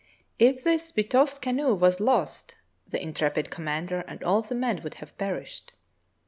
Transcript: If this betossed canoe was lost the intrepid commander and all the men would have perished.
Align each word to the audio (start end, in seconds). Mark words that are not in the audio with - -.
If 0.39 0.63
this 0.63 0.91
betossed 0.91 1.43
canoe 1.43 1.75
was 1.75 1.99
lost 1.99 2.55
the 2.87 2.99
intrepid 2.99 3.51
commander 3.51 3.99
and 4.07 4.23
all 4.23 4.41
the 4.41 4.55
men 4.55 4.81
would 4.81 4.95
have 4.95 5.15
perished. 5.19 5.73